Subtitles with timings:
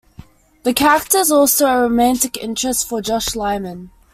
[0.63, 3.91] The character is also a romantic interest for Josh Lyman.